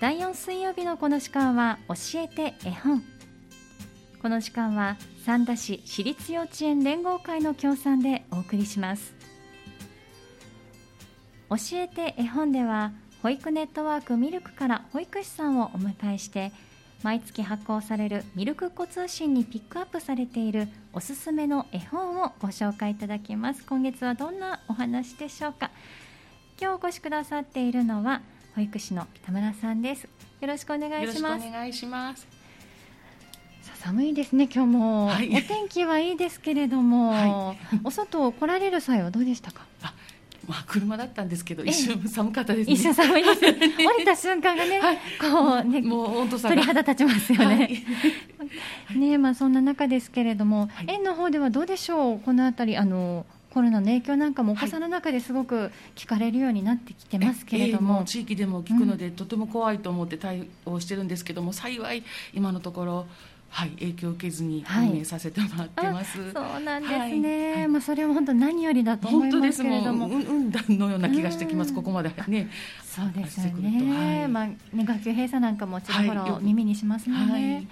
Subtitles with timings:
[0.00, 3.02] 第4水曜日のこの時間は教えて絵本。
[4.22, 9.12] この時間は三田市私立幼稚園連合会の協賛でお送りします。
[11.50, 12.92] 教えて絵本では
[13.24, 16.52] 保育ネットワークミルクから保育士さんをお迎えして
[17.02, 23.64] 毎月発行されるミルクっ子通信にピックアップされているおすすめの絵本をご紹介いただきます。
[23.64, 25.72] 今月はどんなお話でしょうか。
[26.60, 28.22] 今日お越しくださっているのは
[28.58, 30.08] 保育士の北村さんです。
[30.40, 31.46] よろしくお願いします。
[31.46, 32.26] お願いします。
[33.76, 39.64] 寒いですね今日も、はい、お天気はいいですけれども、はい、お外来られる際はどうでしたか？
[40.48, 43.40] まあ、車だったんすけど、一瞬寒かったです、ね、一瞬寒いです。
[43.46, 43.52] 降
[43.96, 47.84] りた瞬間がね、はい、こうね、もう温度差鳥肌立ちますよね。
[48.88, 53.24] はい、ね、まあ、そんな中ですけれども、はい、園の方ではどうでしょう、このあたり、あの。
[53.50, 63.06] コロナの影響なんかもお子さんの中ですごく聞かれるようになってきてますけれども、えー、地域でも聞くので、うん、とても怖いと思って対応してるんですけども幸い今のところ
[63.50, 66.20] はい、影響を受けずに運営させてもらってます。
[66.20, 67.54] はい、そうなんですね。
[67.54, 69.62] はい、まあそれは本当何よりだと思います。
[69.62, 70.70] けれども、本当です。
[70.70, 71.72] もう運んのような気がしてきます。
[71.72, 72.48] ここまでね。
[72.84, 74.20] そうですよね。
[74.20, 77.68] はい、まあね学級閉鎖なんかもちらほら耳にしますので、はい。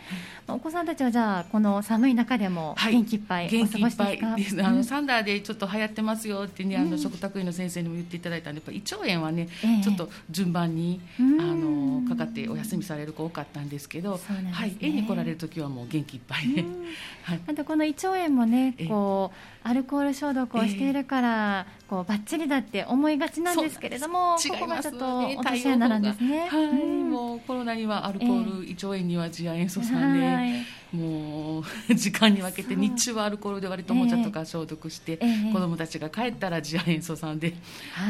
[0.48, 4.66] お子さんたちはじゃあこの寒い中でも元気いっぱいお過ごしですか？
[4.69, 9.48] あのサンダーでちょっと流行ってますよってねあの食卓医の先生にも言っていただいたんで、やっぱ胃腸炎はね、
[9.82, 14.20] ちょっと順番にあのかかってお休みされる子多かったんですけど、
[14.52, 16.64] はい、園に来られる時はもう元気いっぱいで、
[17.25, 19.33] はい、あとこの胃腸炎もねこ
[19.64, 26.48] うアルコール消毒をしているから、こうバッチリだって思いがちなんですけれども、ここがちょっと落とし穴なんですね。
[26.48, 37.55] はい、もうコロナにはアルコール、胃腸炎には次亜塩素酸で、はい、もう時間に分けて日中はアルコールで割とおもちゃとか消毒して、えー、子どもたちが帰ったら次亜塩素酸で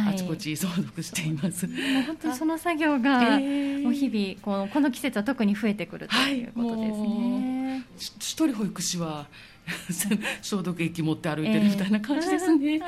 [0.09, 1.67] あちこち消毒しています。
[1.67, 7.84] もう本当にその作業が、もう日々このこの季節は特に増えてくるということですね。
[7.97, 9.27] 一人保育士は
[10.43, 12.75] 消毒液持って歩いてるみたいな感じですね。
[12.75, 12.81] えー、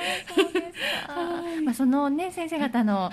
[1.56, 1.62] そ。
[1.64, 3.10] まあそのね先生方の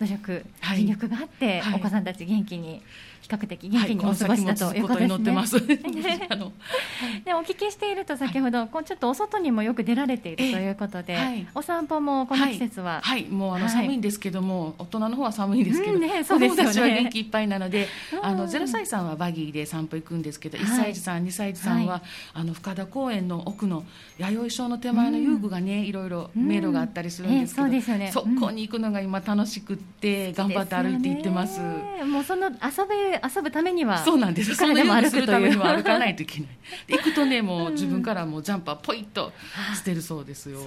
[0.00, 2.82] 努力、はい、尽力があって、はい、お子さんたち元気に
[3.20, 5.08] 比較的元気にお過ごしたということで
[5.46, 5.76] すね。
[7.24, 13.24] でお聞きしていると先ほど、こうちょっとお外にもよく出られているということで、お散歩もこの季節は、はい。
[13.24, 17.88] もうあの寒いんですけども、大人の方は寒いんですけど、ね、そうですよね、は元気いっぱいなので、
[18.22, 23.84] あのゼロ歳さんはバギーで散歩行くんですけど、1歳児さん、2歳児さんは、あの深田公園の奥の
[24.18, 27.68] 弥生省の手前の遊具がね、いろいろ迷路があったりするんですけど、
[28.12, 31.60] そこに行くのが今楽しくって頑張って歩いて行ってます。
[31.60, 34.54] もうその遊べ遊ぶためにはそうなんです。
[34.54, 36.48] そのようにするためには歩かないといけない。
[36.88, 39.32] 行くとねもう自分からもうジャンパーポイッと
[39.74, 40.60] 捨てるそうですよ、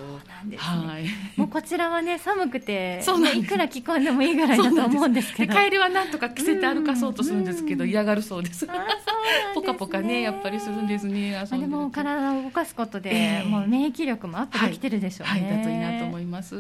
[0.58, 1.06] はい。
[1.38, 5.56] もうこちらはね寒くてそうなんいくら着込んでもいいぐらいだと思うんですけど。
[5.56, 8.68] 帰りはなんとか着せて歩かそうとするんですけど嫌がるそうです。
[9.54, 11.38] ポカポカねやっぱりするんですね。
[11.38, 16.56] あでも体を動かすことで、もう免疫力もアップできてるでしょうね、はい、だといいなと思います、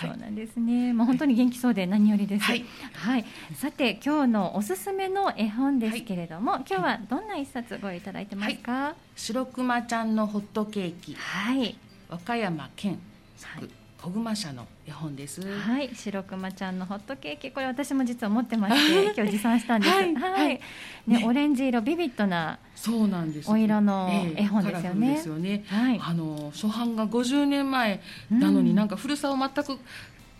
[0.00, 0.92] そうなんですね。
[0.92, 2.44] もう本当に元気そうで何よりです。
[2.44, 2.64] はい、
[2.94, 11.14] はい、さて今日のおすすめの絵本ですけれども、はい、今日はどんな一冊ごいただいてますか、はい、白熊ちゃんのホットケーキ。
[11.14, 11.76] はい。
[12.08, 12.98] 和歌山県
[13.36, 13.68] 作、
[14.00, 15.42] 小熊社の絵本です。
[15.42, 19.92] はい、白熊ちゃんのホットケーキ、これ私も実は持ってまして、今日持参したんです。
[19.92, 20.60] はい、はい、
[21.06, 22.58] ね、オレンジ色ビビッドな。
[22.74, 23.50] そうなんです。
[23.50, 25.08] お色の絵本ですよね。
[25.08, 25.64] えー、ですよね。
[25.66, 29.78] はい、あの初版が50年前なのに、なんか古さを全く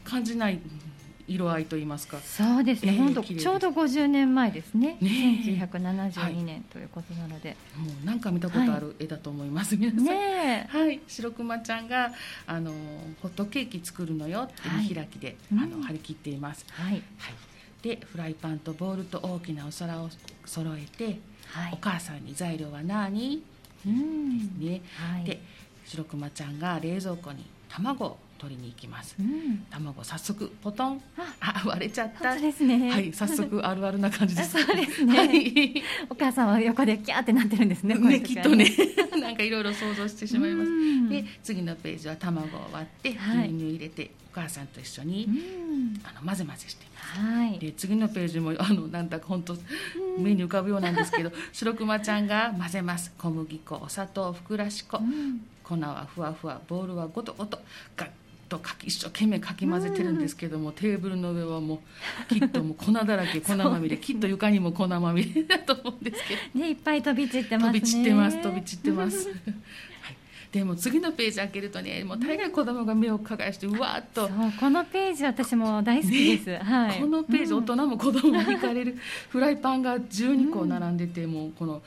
[0.04, 0.58] 感じない
[1.28, 2.18] 色合いと言いますか。
[2.18, 4.96] そうですね、本当ちょうど50年前ですね。
[5.00, 5.08] ね
[5.44, 11.00] 1972年ということなので、もう何か見たことある絵だと思います、皆さん、ね、はい。
[11.06, 12.12] 白熊ちゃんが
[12.46, 12.72] あの
[13.22, 14.54] ホットケーキ作るのよって
[14.88, 17.02] 見開きで、はい、あの張り切っています、はい、はい、
[17.82, 20.08] でフライパンとボウルと大きなお皿を
[20.46, 23.42] 揃えて、はい、お母さんに材料は何？
[23.86, 24.38] うん。
[24.38, 25.40] ですね、はい、で
[25.88, 31.02] 白熊ちゃんが冷蔵庫に卵を取りに行きます、うん、卵早速ポトン。
[31.40, 31.62] あ。
[31.66, 32.36] 割れちゃった。
[32.36, 32.90] ですね。
[32.90, 34.52] はい早速あるあるな感じです。
[34.64, 38.70] そうですね、はい、お母さんは横でキャーってなってるんですねねきっとね。
[39.20, 40.70] なんかいろいろ想像してしまいます。
[41.08, 43.18] で次のページは卵を割って牛
[43.48, 45.28] 乳入れて、お母さんと一緒に
[46.04, 46.84] あの混ぜ混ぜして。
[46.84, 49.56] います、はい、で次のページもあのなんだか本当
[50.18, 53.12] 目に浮かぶようなんですけど白熊ちゃんが混ぜます。
[53.18, 55.00] 小麦粉お砂糖ふくらし粉、
[55.68, 57.58] 粉はふわふわボールはごとごと
[57.96, 58.08] ガッ
[58.48, 61.82] とかき一生懸命かき混ぜてるんですけども、テーブルの上はも
[62.30, 69.36] うきっともう粉だらけ 粉まみれきっと床にも粉まみれだと思うんですけど、ね、いっぱい飛び散ってます、ね、飛び散ってます飛び散ってます、 はい、
[70.50, 74.28] でも次のページ開けるとねもう大概子供が目をかがやしてうわーっと。
[74.58, 78.96] このページ私も大好きです、ね、はい、このページ、大人も子供も惹かれる。
[79.28, 81.82] フライパンが12個並んでて、もうこの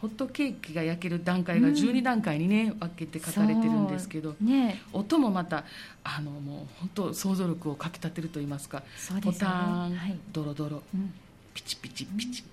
[0.00, 5.64] ホットケーキが焼ける段階が12段階にね、分けて書かれてるんですけど、ね、音もまた
[6.02, 9.48] あのもう本当想像力をかきたてると言いますかそうです、ね、ボタ
[9.86, 11.12] ン、はい、ドロドロ、うん、
[11.52, 12.48] ピチピチピチ、うん、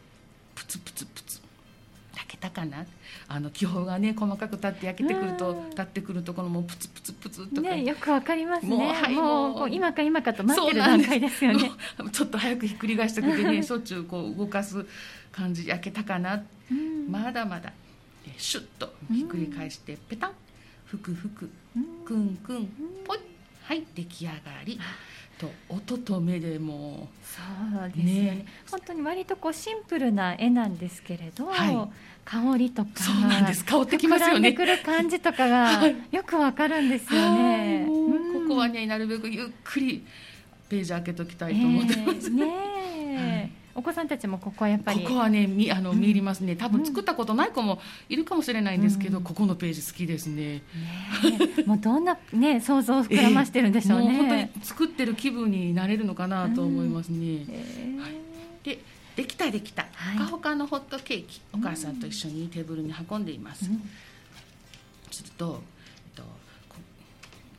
[0.56, 1.47] プツプツプツ
[2.18, 2.86] 焼けたかな？
[3.28, 8.76] あの気泡がね細かく立って焼けてくると立ってくるところもプツプツプツとか、ね、よくわかりますね。
[8.76, 11.72] もう,、はい、もう今か今かと待ってる段階ですよね。
[12.12, 14.86] ちょっと早くひっくり返してくれてね しょっちゅうこう動かす
[15.32, 16.42] 感じ焼けたかな、
[16.72, 17.72] うん、まだまだ
[18.38, 20.32] シュッとひっくり返してペタン
[20.86, 21.50] ふくふく
[22.04, 22.36] くん。
[22.38, 22.66] くん。
[23.06, 23.20] ぽい
[23.64, 24.36] はい出来上が
[24.66, 24.80] り
[25.38, 27.42] と音と目でもそ
[27.78, 31.90] うですよね、ね、本当に割とこうシンプルな絵なんですけれど、はい、
[32.26, 33.64] 香りとかそうなんです。
[33.64, 34.54] 香ってきますよね。
[34.54, 40.04] くる感じとかが よくわかるんですよね、はい、ここはねなるべくゆっくり
[40.70, 42.46] ページ開けときたいと思ってます、えー、ね、
[43.16, 45.04] はいお子さんたちもここはやっぱり。
[45.04, 46.56] ここはねみあの見入りますね。
[46.56, 47.80] 多分作ったことない子も
[48.10, 50.64] いるかもしれないんですけど、うん、ここのページ好きですね。
[51.24, 57.96] ねもうどんなね想像を膨らましてるんでしょうね、えー、本当に作ってる気分になれるのかなと思いますね、え。
[57.96, 58.14] ー、はい、
[58.64, 58.80] で
[59.16, 61.40] できたできた、はい、ほかほかのホットケーキ。
[61.54, 63.82] お母さんと一緒にテーブルに運んでいます、うん、
[65.12, 65.62] すると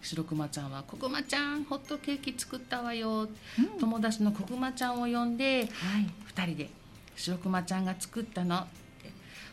[0.08, 3.28] 白熊ちゃんは「こぐまちゃんホットケーキ作ったわよ」
[3.58, 6.70] うん、友達のこぐまちゃんを呼んで、はい、2人で
[7.14, 8.66] 「白熊ちゃんが作ったの」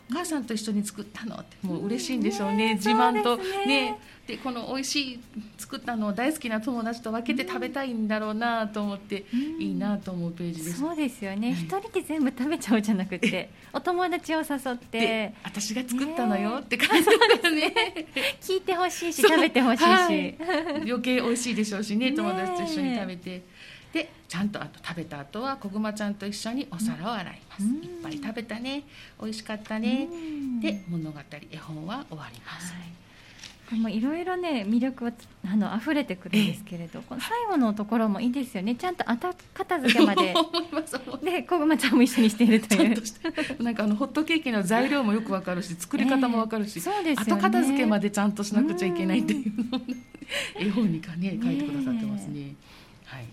[0.10, 3.66] お母さんと一緒に作ったのってもう嬉しいんでしょうね、うん、自慢とね。
[3.66, 4.00] ね。
[4.28, 5.20] でこの美味しい
[5.58, 11.52] 作ったのを大好きな友達と分けて食べたいんだろうなと思って、うん、いいなと思うページです、そうですよね。
[11.52, 17.12] 一、人で全部食べちゃうじゃなくて お友達を誘って私が作ったのよって感じで
[17.42, 17.74] すね。
[18.42, 20.38] 聞いてほしいし食べてほしいし、はい、
[20.86, 23.44] 余計美味しいでしょうしね友達と一緒に食べて。
[23.96, 28.84] でちゃんとあと食べた後はこぐまちゃんと一緒にお皿を洗います、うん、いっぱい食べたね。
[29.22, 31.20] 美味しかったね、うん、で物語
[31.50, 33.80] 絵本は終わります、はい。
[33.80, 35.12] もいろいろね魅力は
[35.46, 38.76] あの溢れてくるんですけれど、この最後のところもいいですよね。
[38.76, 40.34] ちゃんとあた片付けまで。
[41.24, 43.02] でこぐまちゃんも一緒にしているという。
[43.64, 49.82] なんかあのホットケーキの材料もよくわかるし、作り方もわかるし、えー、そうです、ね、後片付けまでちゃんとしなくちゃいけないっていうのを
[50.60, 52.56] 絵本にかね書いてくださってますね。
[53.06, 53.26] はい。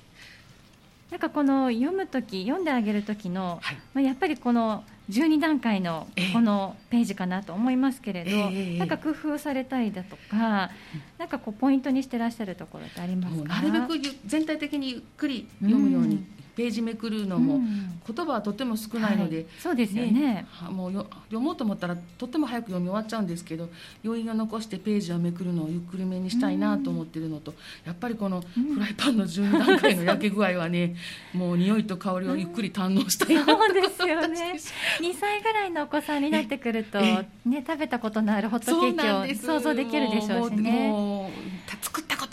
[1.12, 10.70] なんかこの読む時読んであげる時の、はい、まあ、やっぱりこの12段階のこのページかなと思いますけれど、えー、なんか工夫されたりだとか、
[11.19, 13.61] なんかこうポイントにしてらっしゃるところってありますか？
[13.61, 16.25] なるべく全体的にゆっくり読むように
[16.55, 17.61] ページめくるのも、
[18.07, 23.69] 言葉はとても少ないので、はい、そうですよね、ね、もう読もうと思ったらとっても早く読み終わっちゃうんですけど
[24.05, 27.55] 余韻を残してページをめくるのをゆっくりめにしたいなと思ってるのと、
[27.85, 30.95] やっぱりこのフライパンの12段階の焼け具合はね、
[31.33, 34.61] もう匂いと香りをゆっくり堪能したいな、そうですよね。
[35.01, 37.27] 2歳ぐらいのお子さんになってくると、ね、
[37.67, 40.93] 食べたことのあるホットケーキを想像できるでしょうしね。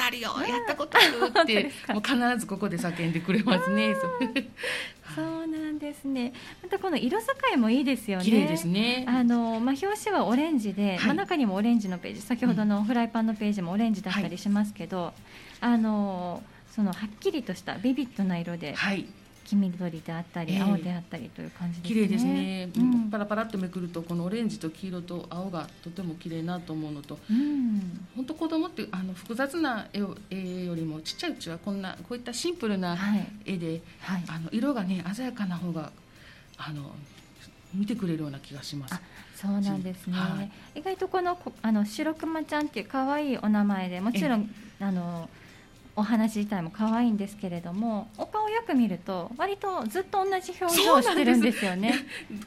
[0.10, 3.96] るよやったことあるって もう必ずここで叫んでくれますね。
[5.16, 6.34] そうなんですね。
[6.62, 8.26] またこの色使いもいいですよね。
[8.26, 9.06] 綺麗ですね。
[9.08, 15.14] あのまあ表紙はオレンジで、はい、まあ中にもオレンジのページ、先ほどのフライパンのページもオレンジだったりしますけど、はい、
[15.62, 19.06] あのそのはっきりとしたビビッドな色で、はい、
[19.50, 21.96] 黄緑であったり、青であったりという感じですね。
[21.96, 32.98] 綺麗ですね、うん、パラパラっとめくるとこのオレンジと黄色と青がとても綺麗なと思うのと、うん、本当子供ってあの複雑な絵を絵よりもちっちゃいうちはこんなこういったシンプルな
[33.46, 34.22] 絵で、はい。
[34.22, 35.92] はい、あの色がね鮮やかな方が
[36.58, 36.94] あの
[37.74, 38.96] 見てくれるような気がします。
[39.36, 40.14] そうなんですね。
[40.14, 40.42] は
[40.76, 45.30] い、意外とこのあの白熊ちゃんっていう可愛いお名前でもちろんあの
[46.00, 51.94] お話自体も可愛いんですけれどもお顔よく見ると割とずっと同じ表情をしてるんですよね。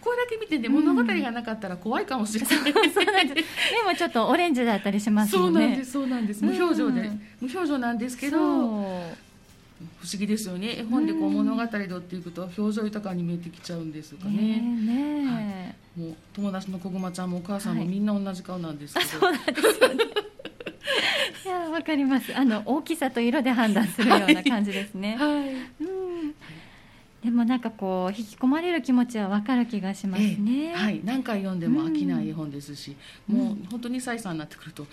[0.01, 3.49] これだけ見てね物語がなかったら怖いかもしれない、うん、そうなんです。
[3.85, 5.53] 目もちょっとオレンジだったりしますよね。
[5.53, 5.93] そうなんです。
[5.93, 6.45] そうなんです。
[6.45, 10.79] 無表情で、うん、無表情なんですけど不思議ですよね。
[10.79, 14.61] 絵本でこう物語で追っていくと表情豊かに見えてきちゃうんですかね。
[14.61, 15.41] ねは
[15.99, 20.05] い、もう友達のこぐまちゃんもお母さんもみんな同じ顔なんですけど、はい、そうなんですよね
[21.45, 22.37] いやわかります。
[22.37, 25.91] あの大きさと色で判断するような感じですね、はい、う
[26.29, 26.35] ん。
[27.23, 31.01] でもなんかこう引き込まれる気持ちは分かる気がしますね、えはい。
[31.05, 32.97] 何回読んでも飽きない絵本ですし、
[33.31, 34.87] うん、もう本当に2歳さんになってくると、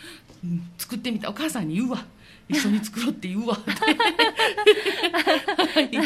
[0.43, 2.05] うん、作ってみたお母さんに言うわ。
[2.47, 3.55] 一緒に作ろうって言うわ。
[3.55, 3.71] っ て
[5.91, 6.01] 言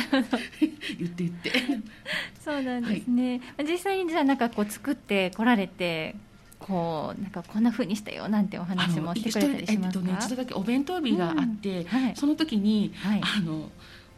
[1.07, 1.51] って言って。
[2.43, 6.15] そうなんですね、はい、実際にじゃあなんかこう作ってこられて
[6.65, 13.69] こうなんかこんなふうにしたよなんてお話もしてくれたりしますか、えっとね、一度だけお弁当日があって、うんはい、その時に、はい、あの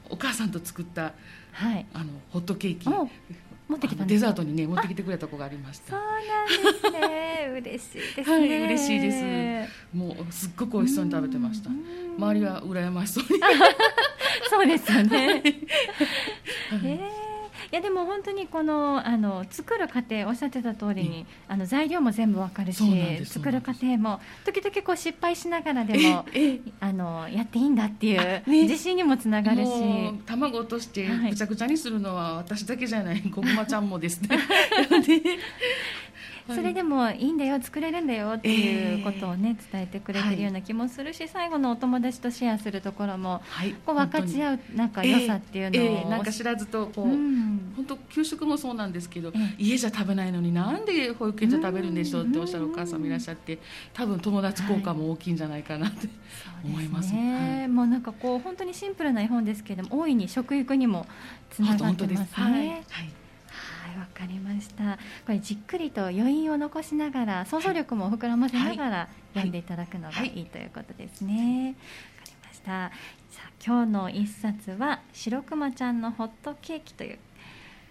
[0.09, 1.13] お母さんと作った、
[1.51, 5.93] はい、あのホットケーキ持ってきたデザートにね持ってきてくれた子がありました。
[5.93, 7.51] そうなんですね。
[7.57, 9.97] 嬉しいですね、はい、嬉しいです。
[9.97, 11.71] もうすっごく美味しそうに食べてました。
[12.19, 13.39] 周りは羨ましそうに。
[14.51, 17.24] そうですよね、 はい、えー
[17.71, 26.25] いやでも本当にこのあの作る過程おっしゃってた通りにあの材料も全部わかるし作る過程も時々こう失敗しながらでも
[26.79, 29.71] あのやっていいんだっていう、ね、自信にもつながるし。
[30.25, 34.29] 卵落としてぐちゃぐちゃにするのは私だけじゃない、 ごまちゃんもですね
[36.47, 43.41] それでもいいんだよ作れるんだよっていうことをね、伝えてくれてるような気もするし、最後のお友達とシェアするところも、
[43.85, 53.57] こう分かち合うなんか良さっていうのを、なんか知らずとこう、本当給食もそうなんですけど、家じゃ食べないのになんで保育園じゃ食べるんでしょうっておっしゃるお母さんもいらっしゃって
[53.93, 56.07] 多分友達効果も大きいんじゃないかなって
[56.63, 57.67] 思います,、ね。
[57.67, 61.07] もうなんかこう本当にシンプルな絵本ですけれども大いに食育にも
[61.49, 62.83] つながってますね。
[62.89, 63.24] はい
[63.97, 64.97] わかりました。
[65.25, 70.41] これじっくりと余韻を残しながら想像力も膨らませながら読んでいただくのがい。
[70.41, 71.75] いということですね。
[72.19, 72.91] わ、かりました。
[73.29, 77.19] さあ今日の一冊は白熊ちゃんのホットケーキという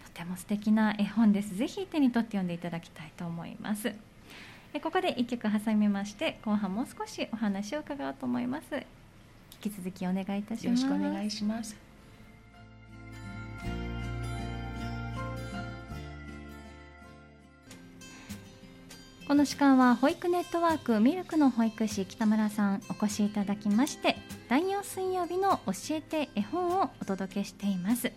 [0.04, 1.54] とても素敵な絵本です。
[1.56, 3.92] ぜひ手に取って読んでいただきたいと思います。
[4.82, 8.74] ここで一曲挟みまして後半もう少しお話を伺おうと思います。
[9.64, 10.66] 引き続きお願いいたします。
[10.66, 11.83] よろしくお願いします
[19.26, 24.16] この時間は保育ネットワークミルクの保育士北村さんお越しいただきまして
[24.50, 28.12] 第4水曜日の教えて絵本をお届けしています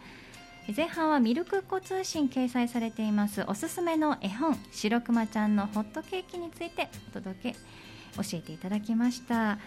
[0.76, 7.56] 前半はミルクっ子通信掲載されていますおすすめの絵本白くまちゃんのホットケーキについてお届け
[8.18, 9.60] 教えていただきました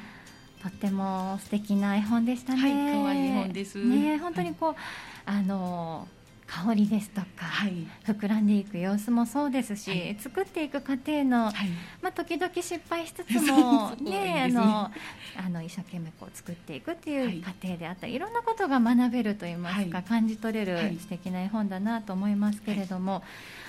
[0.62, 2.60] とっても素敵な絵本でしたね。
[2.60, 3.82] はい、可愛い絵本です。
[3.82, 4.76] ね、本当にこう、はい、
[5.24, 6.06] あの
[6.50, 11.54] 香りですとか、はい、膨らんでいく様子もそうですし、はい、作っていく過程の、はい、
[12.02, 14.90] まあ、時々失敗しつつも ね、ね、あの
[15.36, 23.22] あの一生懸命こう作っていくっていう過程であったり、い、ろんなことが学べるといいますか、感じ取れる素敵な絵本だなと思いますけれども。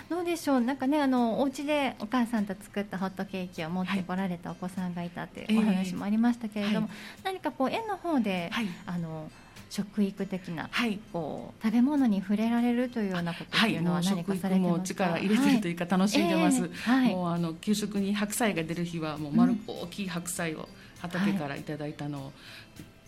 [0.10, 0.62] どうでしょう？
[0.62, 8.52] なんかねあのお家でお母さんと作ったホットケーキを持ってこられたお子さんがいたというお話もありましたけれども、えー、何かこう園の方で、
[8.86, 9.32] あの
[9.72, 15.72] 食育的な、はい、こう食べ物に触れられるというようなことっていうのは何かされてますか、はい、も力入れてるとい。
[15.72, 20.10] うか楽しんでます、はい、もうあの給食に白菜が出る日はもう丸大きい。
[20.10, 20.68] 白菜を
[21.00, 21.62] 畑からい。
[21.62, 21.94] ただい。
[21.94, 22.32] たのを、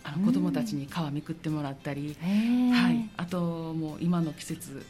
[0.06, 4.86] あの子供たちに皮めくってもらったり、はい、あともう今の季節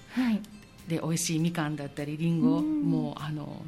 [0.88, 1.40] で美味しい。
[1.40, 3.66] みかんだったりりんごもうあの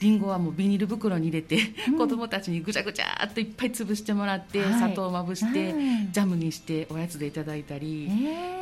[0.00, 1.58] りんごはもうビニール袋に入れて、
[1.88, 5.74] うん、子供たちにぐちゃぐちゃっといっぱい潰してもらって、はい、砂糖をまぶして、
[6.12, 8.08] ジャムにしておやつでいただいたり、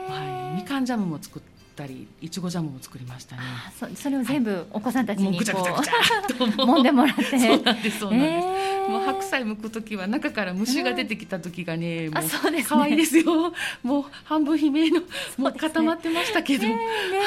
[0.08, 3.42] はい、みかんジャムも作ったりいちごジャムも作りましたね。
[3.78, 7.38] そそれを全部お子さんたちにこう、ぐちゃぐちゃぐちゃと揉んでもらって。
[7.38, 12.24] そうなんですそうなんです、えー、もう白菜剥く時は中から虫が出てきた時がね、もう
[12.68, 13.52] 可愛いですよ。
[13.82, 15.00] もう半分悲鳴の
[15.38, 16.78] もう固まってましたけど、ね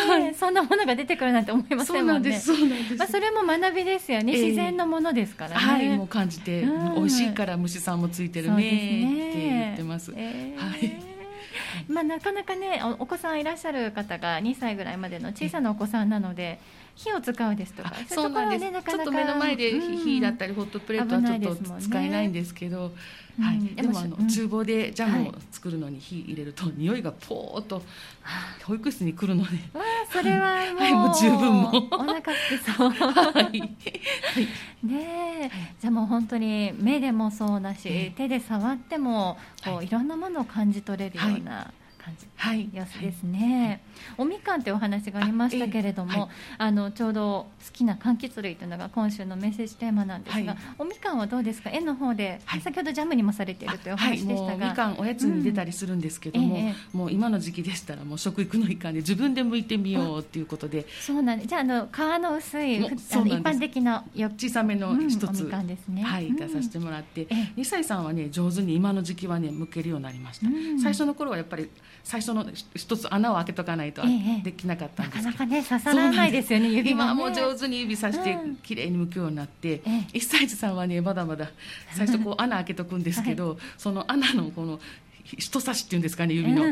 [0.07, 2.39] はい、そんなものが出てくるなんて思いませんもんね。
[2.39, 5.55] そうなんですまあ、それも学びですよね、えー、自然のものですからね。
[5.55, 11.14] はいもう感じて、美味しいから虫さんもついてるねって言ってます、えー、はい
[11.87, 16.59] まあ、なかなかねお子さんいらっしゃる方が2歳ぐらいまでの小さなお子さんなので
[16.95, 17.93] 火を使うですとか。
[18.07, 22.93] そうなんです、ね、ちょっと目の前で火だったりホットプレートはちょっと使えないんですけど、
[23.39, 27.81] はい、でもあの、厨房でジャムを作るのに火入れると、匂いがポーっと
[28.63, 29.49] 保育室に来るので、
[30.11, 31.69] それはもう,、はい、もう十分も。
[31.91, 32.31] お腹って
[32.75, 33.61] そう、はい、
[34.85, 41.71] ねじゃあもう本当に目でもそうだし、手で触ってもこう、い、ろんなものを感じ取れるような。
[42.05, 51.71] 感じ、はい、様子ですね、はい、おみかんってお話がありましたけれどもあ、はい、あのちょうど好きな柑橘類というのが今週のメッセージテーマなんですが、おみかんはどうですか？
[51.71, 56.75] 園の方で、先ほどジャムにもされているというお話でしたが、みかんおやつに出たりするんですけども、うんえ。
[56.93, 60.85] もう今の時期でしたらもう食育の一環で自分で剥いてみようっていうことで。
[61.01, 61.47] そうなんです。
[61.49, 62.91] じゃあの皮の薄い一
[63.41, 71.69] 般的な小さめの一つ、うん、ですね、はい、出させてもらって、うん、2歳さんはね上手に今の時期はね剥けるようになりました、うん、最初の頃はやっぱり
[72.03, 74.01] 最初の一つ穴を開けとかないと
[74.43, 81.49] できなかったんですけど、ええ、なかなかね刺さらないですよね指も、ね、今はもう上手に指さして綺麗に向くようになって、うん、1歳児さんはねまだまだ
[81.93, 84.79] 最初こう穴開けとくんですけど、はい、その穴のこの
[85.25, 86.63] 人差しっていうんですかね指の。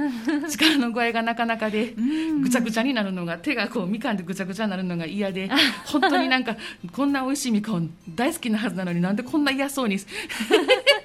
[0.48, 1.94] 力の具合がなかなかで
[2.42, 5.50] ぐちゃぐちゃになるのが手がこうみかんでぐちゃぐちゃになるのが嫌で
[5.86, 6.56] 本当になんか
[6.92, 9.98] こんな美味しいみかん大好きなはずなのになんでこんな嫌そうに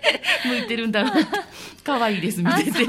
[0.46, 1.24] 向いてるんだろう
[1.84, 2.84] 可愛いです見てて。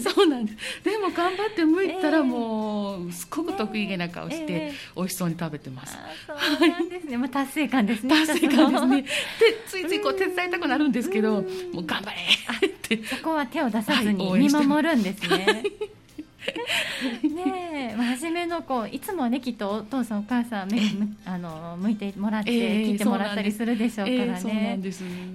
[0.00, 0.26] そう。
[0.28, 0.84] なんです。
[0.84, 6.32] でも頑張って剥いたらもうすごく得意げな顔して、美味しそうに食べてます、そ
[6.64, 8.26] うなんですね、まあ、達成感ですね。
[8.26, 9.02] 達成感ですね。
[9.02, 9.08] で
[9.66, 11.42] ついついこう手伝いたくなるんですけど
[11.72, 13.04] もう頑張れって。
[13.04, 15.62] そこは手を出さずに見守るんですね、
[17.22, 20.80] ねえ、初めの子いつもねきっとお父さんお母さんめ
[21.24, 24.80] あの向いてもらって、聞いてもらったりするでしょうからね。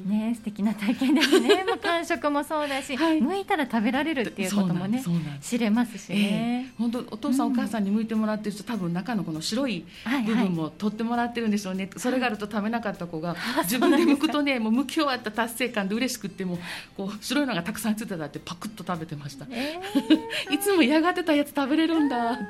[0.06, 1.64] ね素敵な体験ですね。
[1.68, 5.04] もう感触もそうだし、 はい、向いたら食べられるっていうこともね
[5.42, 6.72] 知れますしね。
[6.78, 9.86] 本当お父さん、お母さんに向いてもらってると多分中のこの白い
[10.26, 11.90] 部分も取ってもらってるんでしょうね。
[11.98, 16.60] それがあると食べなかった子が 自分で剥くとねもう剥き終わった達成感で嬉しくっても
[16.96, 19.46] こう白いのがたくさんついてたってパクッと食べてました。
[20.52, 22.34] いつも嫌がってたやつ食べれるんだ。
[22.34, 22.44] って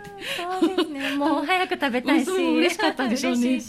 [0.59, 1.13] そうですね。
[1.17, 2.31] もう早く食べたいし。
[2.31, 3.61] 嬉しかったでしょうね。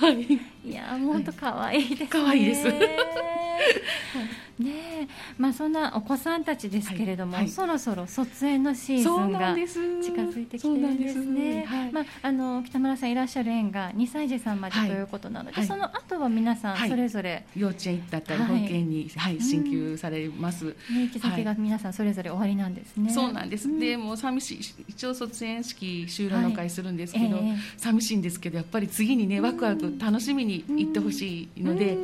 [0.00, 0.22] はい、
[0.70, 2.08] いやもう本当可愛いですね。
[2.10, 2.66] 可愛いです
[4.58, 5.08] ね
[5.38, 7.42] まあ、そんなお子さんたちですけれども、はい。
[7.44, 11.66] はい、そろそろ卒園のシーズンが近づいてきてるんですね。
[11.68, 11.94] す。
[11.94, 19.40] まあ、あの北村さんいらっしゃる園が2歳児さんまでということなので、はい、その後は皆さんそれぞれ、幼稚園だったり保育園に、はい。
[19.40, 20.64] 進級されます。
[20.64, 23.10] ね、行き先が皆さんそれぞれ終わりなんですね。
[23.12, 23.68] そうなんです。
[23.78, 31.96] でもう寂しい一応卒園式終了の会するんですけど、えー、寂しいんですけどやっぱり次にねワクワク楽しみに行ってほしいので。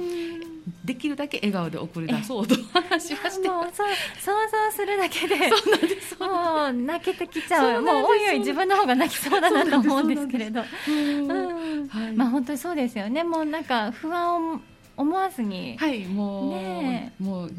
[0.85, 3.89] できるだけ笑顔で送り出そうと話しましてもうそう
[4.21, 4.33] 想
[4.71, 5.37] 像するだけで。
[5.49, 6.19] そうなんです。
[6.21, 7.83] もう泣けてきちゃう。
[7.83, 10.63] もうおいおい自分の方が泣きそうだなと思うんですけれど、
[12.17, 13.25] まあ本当にそうですよね。
[13.25, 14.61] もうなんか不安を
[14.97, 15.77] 思わずに。
[15.79, 17.51] はいもう、ね、もう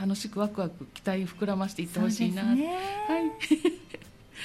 [0.00, 2.78] 楽しくワクワク期待膨らましていってほしいな、ね、
[3.08, 3.22] はい。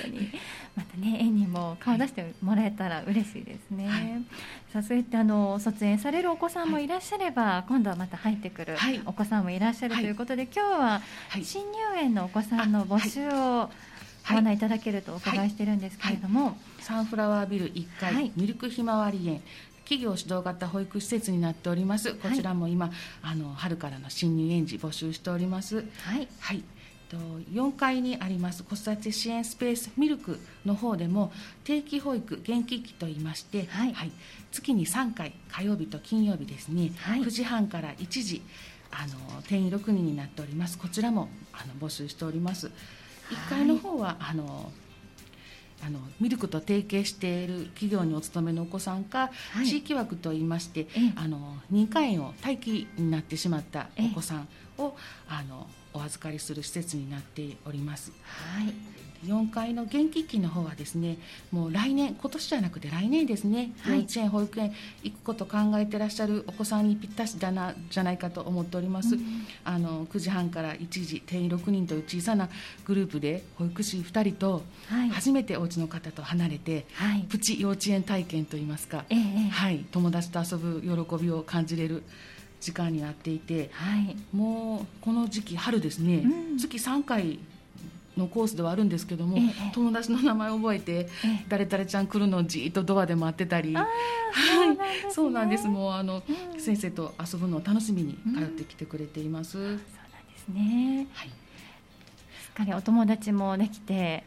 [0.02, 0.30] 当に
[0.78, 4.24] またね園にも顔出してもらえたら嬉しいですね、はい、
[4.72, 11.02] さあそういってあの卒園されるお子さんもいらっしゃれば、はい、今度はまた入ってくるお子さんもいらっしゃるということで、今日は
[11.42, 13.72] 新入園のお子さんの募集を
[14.30, 19.42] ご案内いただけるとお伺いしてるんですけれども、サンフラワービル1階、ミルクひまわり園
[19.84, 22.14] 企業指導型保育施設になっております。
[22.16, 22.92] こちらも今、
[23.24, 25.86] あの春からの新入園児募集しております。
[26.02, 26.28] はい。
[27.16, 27.52] はい。
[27.52, 31.32] と4階にあります子育て支援スペースミルクの方でも
[31.64, 34.12] 定期保育元気期といいまして、はい、はい、
[34.52, 38.42] 月に3回火曜日と金曜日ですね、はい、9時半から1時
[38.92, 40.78] あの定員6人になっております。
[40.78, 42.72] こちらもあの募集しております。
[43.30, 44.72] 1階の方は、あの
[45.86, 54.48] あのミルクと提携している企業にお勤めのお子さんか、はい、地域枠といいましてあの認可園を待機になってしまったお子さん
[54.80, 54.96] を
[55.30, 58.12] あのお預かりする施設になっております。
[58.24, 58.98] はい。
[59.26, 61.18] 4階の元気期の方はですね
[61.52, 64.74] もう来年今年じゃなくて来年ですね、はい、幼稚園保育園
[65.04, 69.22] 行くこと考えてらっしゃるお子さんにぴったしだなじゃないかと思っております、うん、
[69.64, 72.50] あの9時半から1時定員6人という小さな
[72.86, 74.64] グループで保育士2人と
[75.12, 82.04] 初めてお家の方と離れて、はい、プチ幼稚園体験といいますか、ええ、はい、友達と遊ぶ喜びを感じれる
[82.60, 87.40] 時間になっていて、はい、もうこの時期春ですね、うん、月3回
[88.18, 93.88] のコースではあるんですけども、ええ、友達の名前を覚えて、え、誰々ちゃん来るのをじっとドアで待ってたり、はい、
[95.12, 99.58] そうなんですもうあの、うん、先生と遊ぶのを楽しみに通ってきてくれています。
[99.60, 99.80] うん、そうなん
[100.34, 104.24] ですね、はい、すっかりお友達もできて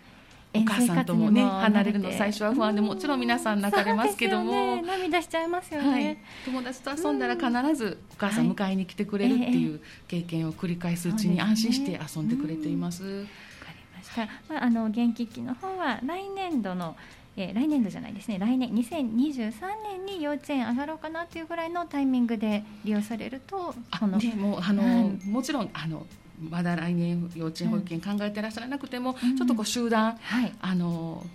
[0.53, 13.05] お母さんともね離れるの最初は不安でもちろん皆さん泣かれますけども、ね、涙しちゃいますよね、はい、友達と遊んだら必ずお母さん迎えに来てくれるっていう経験を繰り返すうちに安心して遊んでくれています。
[13.05, 13.29] わ、ね、
[13.61, 14.27] かりました。
[14.53, 16.97] まああの元気期の方は来年度の
[17.37, 18.39] えー、来年度じゃないですね。
[18.39, 19.53] 来年2023
[19.85, 26.07] 年に幼稚園上がろうかなというぐらいのタイミングで利用されるとそのでもあの、うん、もちろんあの
[26.49, 31.27] まだ来年幼稚園保育園考えてらっしゃらなくても、うん、ちょっとこう集団、はい、あの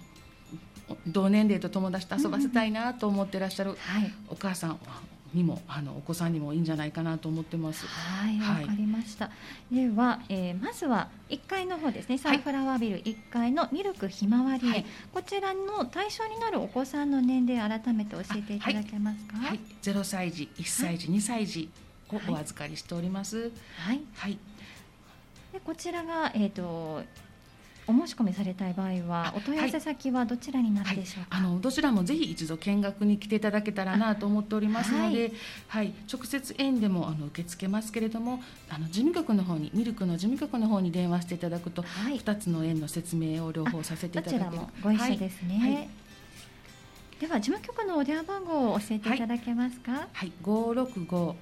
[1.07, 3.75] 同年齢と友達と遊ばせたいなと思ってらっしゃる
[4.29, 4.79] お母さん
[5.33, 7.85] にもあのお子さんにもいいんじゃないかなと思ってます。
[7.87, 9.29] はい、わ、はい、かりました。
[9.71, 19.37] では、えー、まずは1階の方ですね、サンフラワービル1階のミルクひまわり園、はい、こちらの対象になるお子さんの年齢改めて教えていただけますか？
[19.37, 21.69] はい、0歳児、1歳児、2歳児
[22.09, 23.51] をお預かりしております。
[23.77, 24.01] はい。
[24.15, 24.37] はい
[25.55, 27.01] でこちらが、えーと、
[27.87, 31.45] お申し込みされたい場合はお問い合わせ先はどちらになるでしょうか、はい。
[31.45, 35.31] はい、あのどちらもぜひ一度見学に来ていただけたらなと思っておりますので、
[35.69, 44.61] はい、直接園でもあの受け付けますけれどもあの事務局の方にミルクの事務局の方に電話していただくと、はい、2つの園の説明を両方させていただける。
[44.83, 45.89] ご一緒ですね、
[47.21, 50.09] では事務局のお電話番号を教えていただけますか？
[50.11, 51.35] はい、五六五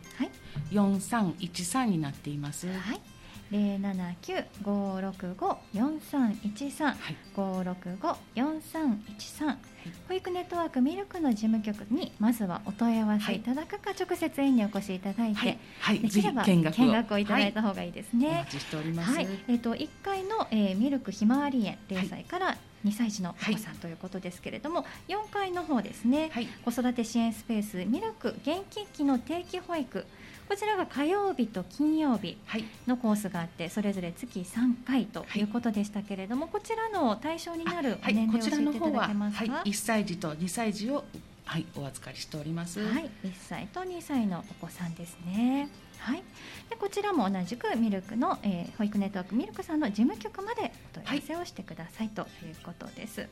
[0.71, 2.67] 四三一三になっています。
[2.67, 3.02] はい。
[3.54, 4.34] 零七九
[4.66, 6.98] 五六五四三一三。
[7.36, 9.60] 五六五四三一三。
[10.08, 17.20] 保育ネットワークミルクの事務局にまずはお問い合わせいただくか、はい、直接園にお越しいただいて、はい、はい、できれば見学を。
[17.20, 18.28] いただいた方がいいですね。
[18.28, 19.13] はい、お待ちしております。
[19.13, 30.06] はい、えっ、ー、と一階の、えー、ミルクひまわり園零歳から、2歳児のお子さんということですけれども、はい、4階の方ですね、はい、子育て支援スペースミルク元気期の定期保育
[30.54, 32.38] こちらが火曜日と金曜日
[32.86, 41.06] のコースがあって、それぞれ月3回ということでしたけれども、こちらの対象になるお年齢を教えていただけますか、はい、1歳児と2歳児を
[41.46, 42.80] はい、お預かりしております。
[42.80, 45.70] はい、1歳と2歳のお子さんですね。
[45.98, 46.24] はい。
[46.70, 53.28] でこちらも同じくミルクの、えー、保育ネットワークミルクさんの事務局までお問い合わせをしてください、ということです。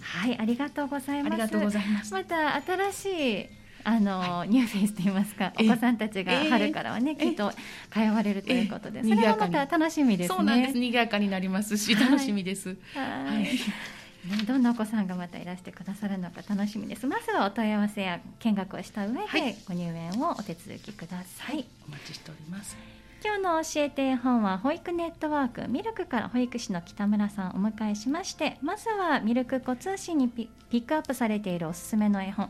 [0.00, 1.32] はい、ありがとうございます。
[1.34, 2.14] ありがとうございます。
[2.14, 3.57] また新しい
[3.88, 7.50] あの、はい、ニューフェイスと言いますかお子さんたちが春からはね、きっと
[7.90, 10.36] 通われるということで、それもまた楽しみですね。
[10.36, 10.78] そうなんです。
[10.78, 13.48] 賑やかになりますし楽しみです、はい。
[14.28, 17.06] ね、どんなお子さんがまたいらしてくださるのか楽しみです。
[17.06, 22.76] まずはお問い合わせや見学をした上でご入園をお手続きください、はい、お待ちしております。
[23.24, 32.48] 今日の教えて絵本は保育ネットワークミルクから保育士の北村さんをお迎えしましてまずはミルク子通信にピックアップされているおすすめの絵本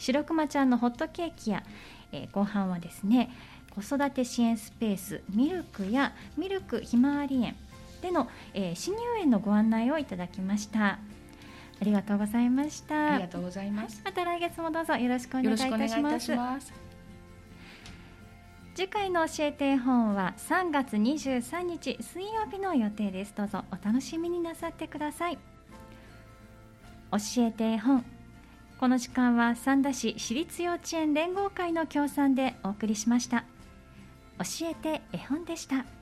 [0.00, 1.62] 白熊ちゃんのホットケーキや、
[2.10, 3.30] えー、後半はですね
[3.74, 7.54] 子育て支援スペースミルクやミルクひまわり園
[8.02, 10.98] での、えー、新入園のご案内をいただきました。
[11.80, 13.14] ありがとうございました。
[13.14, 14.02] ありがとうございます。
[14.04, 16.72] また来月もどうぞよろしくお願いいたします。
[18.74, 23.34] 次回の教えて絵本は3月23日水曜日の予定です。
[23.36, 25.38] どうぞお楽しみになさってください。
[27.12, 28.04] 教えて絵本
[28.80, 33.44] この時間は三田市私立幼稚園連合会の協賛でお送りしました。
[34.38, 35.84] 教えて絵本でした。